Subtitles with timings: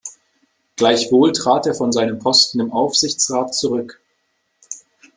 [0.77, 4.01] Gleichwohl trat er von seinem Posten im Aufsichtsrat zurück.